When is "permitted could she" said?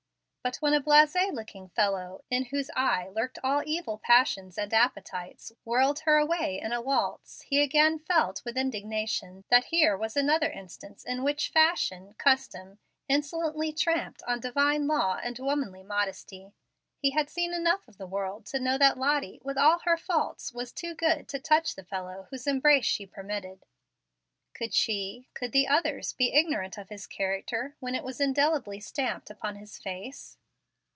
23.05-25.27